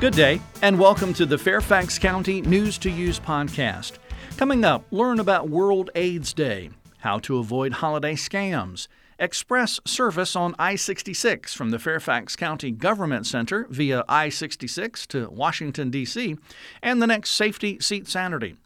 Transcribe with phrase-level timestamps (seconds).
[0.00, 3.98] Good day, and welcome to the Fairfax County News to Use podcast.
[4.38, 6.70] Coming up, learn about World AIDS Day,
[7.00, 8.88] how to avoid holiday scams,
[9.18, 15.28] express service on I 66 from the Fairfax County Government Center via I 66 to
[15.28, 16.38] Washington, D.C.,
[16.82, 18.56] and the next Safety Seat Saturday.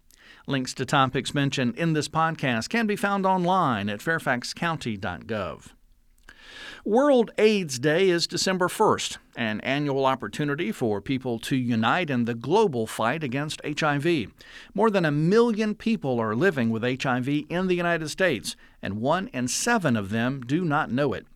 [0.46, 5.72] Links to topics mentioned in this podcast can be found online at fairfaxcounty.gov.
[6.84, 12.34] World AIDS Day is December 1st, an annual opportunity for people to unite in the
[12.34, 14.32] global fight against HIV.
[14.74, 19.28] More than a million people are living with HIV in the United States, and one
[19.28, 21.26] in seven of them do not know it.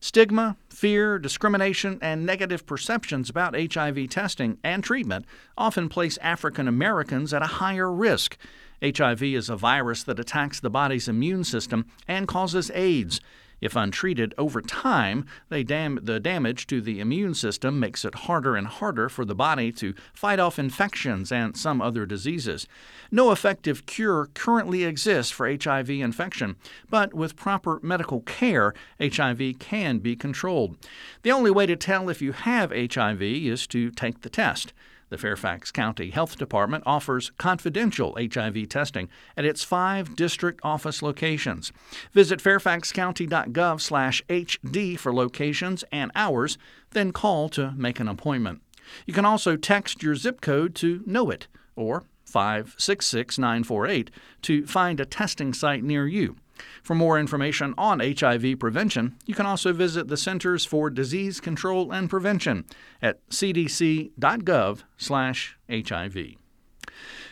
[0.00, 5.24] Stigma, fear, discrimination, and negative perceptions about HIV testing and treatment
[5.56, 8.36] often place African Americans at a higher risk.
[8.80, 13.20] HIV is a virus that attacks the body's immune system and causes AIDS.
[13.60, 18.66] If untreated over time, dam- the damage to the immune system makes it harder and
[18.66, 22.66] harder for the body to fight off infections and some other diseases.
[23.10, 26.56] No effective cure currently exists for HIV infection,
[26.88, 30.76] but with proper medical care, HIV can be controlled.
[31.22, 34.72] The only way to tell if you have HIV is to take the test.
[35.10, 41.72] The Fairfax County Health Department offers confidential HIV testing at its five district office locations.
[42.12, 46.58] Visit fairfaxcounty.gov/hd for locations and hours,
[46.90, 48.62] then call to make an appointment.
[49.06, 54.10] You can also text your zip code to Know It or 566948
[54.42, 56.36] to find a testing site near you.
[56.82, 61.92] For more information on HIV prevention, you can also visit the Centers for Disease Control
[61.92, 62.64] and Prevention
[63.02, 64.16] at cdc.gov/hiv.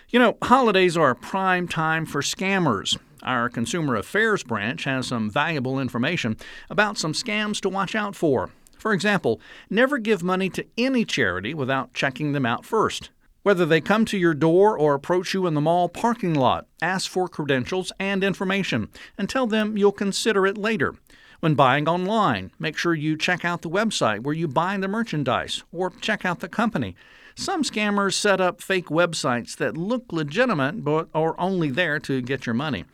[0.09, 2.97] You know, holidays are prime time for scammers.
[3.23, 6.37] Our Consumer Affairs branch has some valuable information
[6.71, 8.51] about some scams to watch out for.
[8.79, 13.11] For example, never give money to any charity without checking them out first.
[13.47, 17.09] Whether they come to your door or approach you in the mall parking lot, ask
[17.09, 20.97] for credentials and information and tell them you'll consider it later.
[21.41, 25.63] When buying online, make sure you check out the website where you buy the merchandise
[25.73, 26.97] or check out the company.
[27.39, 32.47] Some scammers set up fake websites that look legitimate but are only there to get
[32.47, 32.87] your money.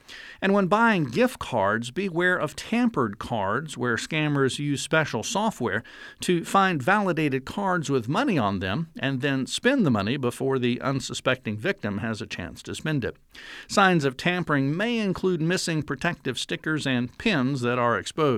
[0.43, 5.85] And when buying gift cards, beware of tampered cards where scammers use special software
[6.23, 10.81] to find validated cards with money on them and then spend the money before the
[10.81, 13.15] unsuspecting victim has a chance to spend it.
[13.69, 18.32] Signs of tampering may include missing protective stickers and pins that are exposed.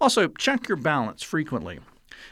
[0.00, 1.80] Also, check your balance frequently.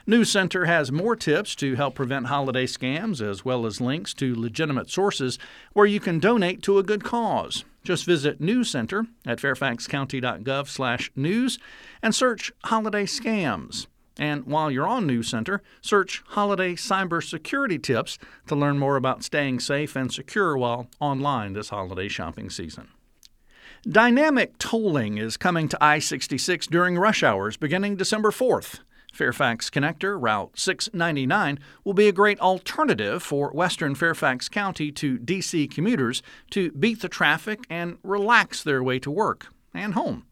[0.07, 4.35] News Center has more tips to help prevent holiday scams, as well as links to
[4.35, 5.39] legitimate sources
[5.73, 7.65] where you can donate to a good cause.
[7.85, 11.59] Just visit News Center at fairfaxcounty.gov/news
[12.03, 13.87] and search holiday scams.
[14.19, 19.61] And while you're on News Center, search holiday cybersecurity tips to learn more about staying
[19.61, 22.89] safe and secure while online this holiday shopping season.
[23.87, 28.81] Dynamic tolling is coming to I 66 during rush hours beginning December 4th.
[29.13, 35.69] Fairfax Connector, Route 699, will be a great alternative for Western Fairfax County to D.C.
[35.69, 40.25] commuters to beat the traffic and relax their way to work and home.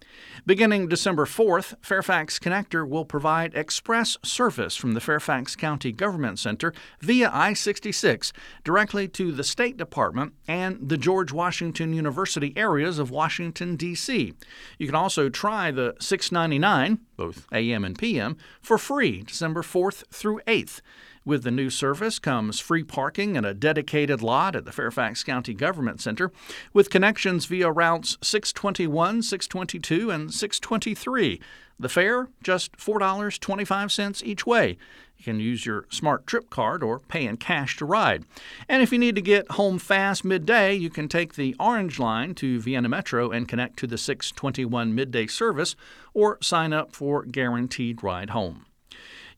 [0.45, 6.73] Beginning December 4th, Fairfax Connector will provide express service from the Fairfax County Government Center
[7.01, 8.33] via I 66
[8.65, 14.35] directly to the State Department and the George Washington University areas of Washington, D.C.
[14.79, 20.41] You can also try the 699, both AM and PM, for free December 4th through
[20.47, 20.81] 8th.
[21.27, 25.55] With the new service comes free parking and a dedicated lot at the Fairfax County
[25.55, 26.31] Government Center,
[26.73, 31.41] with connections via routes 621, 622, and 623.
[31.81, 34.79] The fare, just $4.25 each way.
[35.19, 38.25] You can use your SmarTrip card or pay in cash to ride.
[38.69, 42.37] And if you need to get home fast midday, you can take the Orange Line
[42.37, 45.75] to Vienna Metro and connect to the 621 midday service
[46.15, 48.66] or sign up for guaranteed ride home.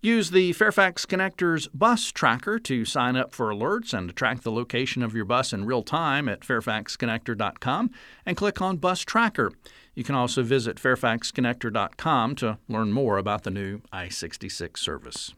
[0.01, 4.53] Use the Fairfax Connector's bus tracker to sign up for alerts and to track the
[4.53, 7.91] location of your bus in real time at fairfaxconnector.com
[8.25, 9.51] and click on Bus Tracker.
[9.97, 15.35] You can also visit fairfaxconnector.com to learn more about the new I 66 service.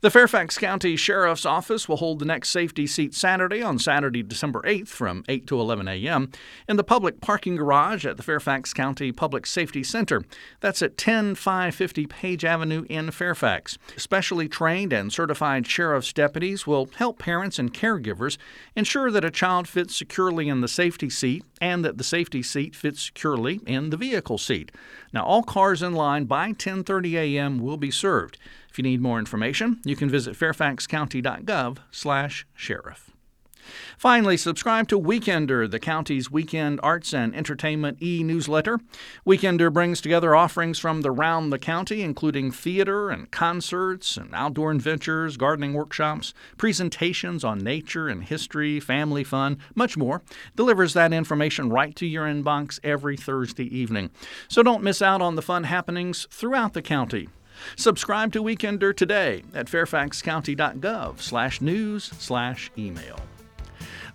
[0.00, 4.62] The Fairfax County Sheriff's Office will hold the next safety seat Saturday on Saturday, December
[4.62, 6.30] 8th from 8 to 11 a.m.
[6.68, 10.22] in the public parking garage at the Fairfax County Public Safety Center.
[10.60, 13.76] That's at 10550 Page Avenue in Fairfax.
[13.96, 18.38] Specially trained and certified sheriff's deputies will help parents and caregivers
[18.76, 22.76] ensure that a child fits securely in the safety seat and that the safety seat
[22.76, 24.70] fits securely in the vehicle seat.
[25.12, 27.58] Now, all cars in line by 10:30 a.m.
[27.58, 28.38] will be served.
[28.70, 33.10] If you need more information, you can visit fairfaxcounty.gov/sheriff.
[33.96, 38.78] Finally, subscribe to Weekender, the county's weekend arts and entertainment e newsletter.
[39.26, 45.36] Weekender brings together offerings from around the county, including theater and concerts and outdoor adventures,
[45.36, 50.22] gardening workshops, presentations on nature and history, family fun, much more.
[50.56, 54.10] Delivers that information right to your inbox every Thursday evening.
[54.48, 57.28] So don't miss out on the fun happenings throughout the county.
[57.76, 63.20] Subscribe to Weekender today at fairfaxcounty.gov slash news slash email.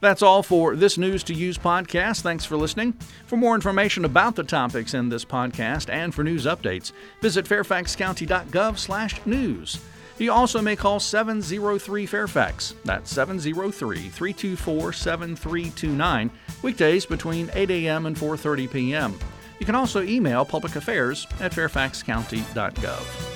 [0.01, 2.19] That's all for this News to Use podcast.
[2.21, 2.91] Thanks for listening.
[3.25, 6.91] For more information about the topics in this podcast and for news updates,
[7.21, 9.79] visit fairfaxcounty.gov/news.
[10.19, 12.75] You also may call 703 Fairfax.
[12.85, 16.31] That's 703 324 7329,
[16.61, 18.05] weekdays between 8 a.m.
[18.05, 19.17] and 4.30 p.m.
[19.59, 23.32] You can also email public affairs at fairfaxcounty.gov.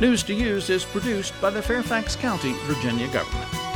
[0.00, 3.67] News to Use is produced by the Fairfax County, Virginia government.